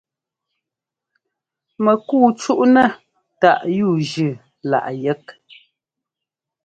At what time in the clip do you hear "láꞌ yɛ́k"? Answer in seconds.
4.69-5.23